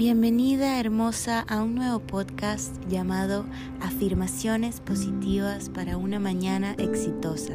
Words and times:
Bienvenida 0.00 0.80
hermosa 0.80 1.40
a 1.40 1.62
un 1.62 1.74
nuevo 1.74 1.98
podcast 1.98 2.74
llamado 2.88 3.44
Afirmaciones 3.82 4.80
Positivas 4.80 5.68
para 5.68 5.98
una 5.98 6.18
Mañana 6.18 6.74
Exitosa. 6.78 7.52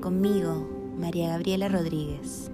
Conmigo, 0.00 0.68
María 0.96 1.30
Gabriela 1.30 1.68
Rodríguez. 1.68 2.52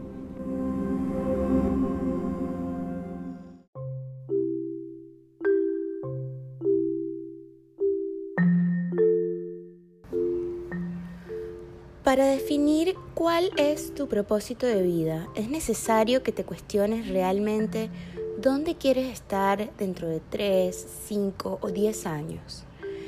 Para 12.03 12.25
definir 12.25 12.95
cuál 13.13 13.51
es 13.59 13.95
tu 13.95 14.09
propósito 14.09 14.65
de 14.65 14.81
vida, 14.81 15.29
es 15.35 15.51
necesario 15.51 16.23
que 16.23 16.33
te 16.33 16.45
cuestiones 16.45 17.09
realmente 17.09 17.91
¿Dónde 18.39 18.75
quieres 18.75 19.11
estar 19.11 19.75
dentro 19.79 20.09
de 20.09 20.21
3, 20.21 20.87
5 21.07 21.59
o 21.63 21.71
10 21.71 22.07
años? 22.07 22.65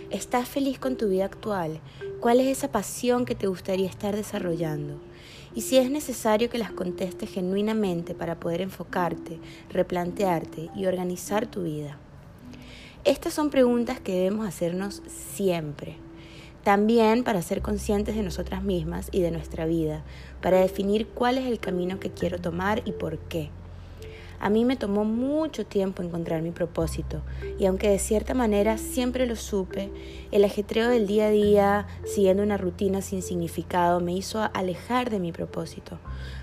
¿Estás 0.08 0.48
feliz 0.48 0.78
con 0.78 0.96
tu 0.96 1.06
vida 1.10 1.26
actual? 1.26 1.80
¿Cuál 2.18 2.40
es 2.40 2.46
esa 2.46 2.72
pasión 2.72 3.26
que 3.26 3.34
te 3.34 3.46
gustaría 3.46 3.90
estar 3.90 4.16
desarrollando? 4.16 4.98
Y 5.54 5.60
si 5.60 5.76
es 5.76 5.90
necesario 5.90 6.48
que 6.48 6.56
las 6.56 6.72
contestes 6.72 7.28
genuinamente 7.28 8.14
para 8.14 8.40
poder 8.40 8.62
enfocarte, 8.62 9.38
replantearte 9.68 10.70
y 10.74 10.86
organizar 10.86 11.46
tu 11.46 11.64
vida. 11.64 11.98
Estas 13.04 13.34
son 13.34 13.50
preguntas 13.50 14.00
que 14.00 14.12
debemos 14.12 14.48
hacernos 14.48 15.02
siempre. 15.34 15.96
También 16.64 17.22
para 17.22 17.42
ser 17.42 17.60
conscientes 17.60 18.16
de 18.16 18.22
nosotras 18.22 18.62
mismas 18.62 19.10
y 19.12 19.20
de 19.20 19.30
nuestra 19.30 19.66
vida, 19.66 20.04
para 20.40 20.58
definir 20.58 21.06
cuál 21.08 21.36
es 21.36 21.44
el 21.44 21.60
camino 21.60 22.00
que 22.00 22.12
quiero 22.12 22.38
tomar 22.38 22.80
y 22.86 22.92
por 22.92 23.18
qué. 23.18 23.50
A 24.40 24.50
mí 24.50 24.64
me 24.64 24.76
tomó 24.76 25.04
mucho 25.04 25.66
tiempo 25.66 26.02
encontrar 26.02 26.42
mi 26.42 26.50
propósito 26.50 27.22
y 27.58 27.66
aunque 27.66 27.88
de 27.88 27.98
cierta 27.98 28.34
manera 28.34 28.78
siempre 28.78 29.26
lo 29.26 29.36
supe, 29.36 29.90
el 30.30 30.44
ajetreo 30.44 30.88
del 30.88 31.06
día 31.06 31.26
a 31.26 31.30
día, 31.30 31.86
siguiendo 32.04 32.42
una 32.42 32.56
rutina 32.56 33.02
sin 33.02 33.22
significado, 33.22 34.00
me 34.00 34.12
hizo 34.12 34.48
alejar 34.54 35.10
de 35.10 35.18
mi 35.18 35.32
propósito. 35.32 35.98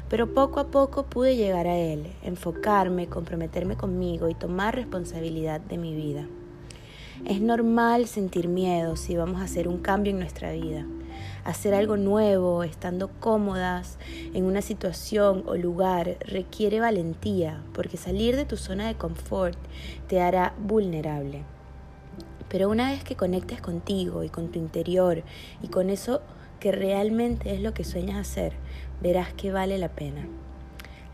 Pero 0.10 0.34
poco 0.34 0.60
a 0.60 0.68
poco 0.68 1.04
pude 1.04 1.36
llegar 1.36 1.68
a 1.68 1.78
él, 1.78 2.06
enfocarme, 2.24 3.08
comprometerme 3.08 3.76
conmigo 3.76 4.30
y 4.30 4.36
tomar 4.36 4.76
responsabilidad 4.76 5.62
de 5.62 5.78
mi 5.78 5.96
vida. 5.96 6.28
Es 7.24 7.40
normal 7.40 8.08
sentir 8.08 8.48
miedo 8.48 8.96
si 8.96 9.16
vamos 9.16 9.42
a 9.42 9.46
hacer 9.46 9.68
un 9.68 9.78
cambio 9.78 10.12
en 10.12 10.20
nuestra 10.20 10.52
vida 10.52 10.86
hacer 11.46 11.76
algo 11.76 11.96
nuevo, 11.96 12.64
estando 12.64 13.10
cómodas 13.20 13.98
en 14.34 14.46
una 14.46 14.62
situación 14.62 15.44
o 15.46 15.56
lugar, 15.56 16.18
requiere 16.22 16.80
valentía, 16.80 17.62
porque 17.74 17.98
salir 17.98 18.36
de 18.36 18.46
tu 18.46 18.58
zona 18.58 18.88
de 18.88 18.96
confort 18.96 19.58
te 20.08 20.22
hará 20.22 20.56
vulnerable. 20.60 21.44
Pero 22.50 22.70
una 22.70 22.92
vez 22.92 23.04
que 23.04 23.16
conectes 23.16 23.62
contigo 23.62 24.24
y 24.24 24.30
con 24.30 24.52
tu 24.52 24.60
interior 24.60 25.24
y 25.62 25.68
con 25.68 25.90
eso 25.90 26.22
que 26.60 26.72
realmente 26.72 27.54
es 27.54 27.62
lo 27.62 27.74
que 27.74 27.84
sueñas 27.84 28.18
hacer, 28.18 28.54
verás 29.02 29.32
que 29.34 29.52
vale 29.52 29.78
la 29.78 29.90
pena. 29.90 30.28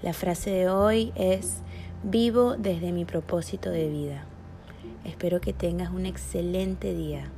La 0.01 0.13
frase 0.13 0.49
de 0.49 0.69
hoy 0.69 1.11
es, 1.15 1.57
vivo 2.03 2.55
desde 2.57 2.91
mi 2.91 3.05
propósito 3.05 3.69
de 3.69 3.89
vida. 3.89 4.30
Espero 5.03 5.41
que 5.41 5.53
tengas 5.53 5.91
un 5.91 6.05
excelente 6.05 6.93
día. 6.93 7.31